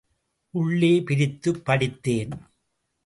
உள்ளே 0.51 1.01
பிரித்துப் 1.01 1.65
படித்தேன். 1.65 2.31